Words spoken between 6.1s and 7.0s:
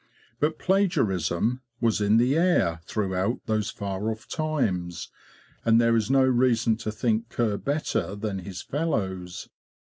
reason to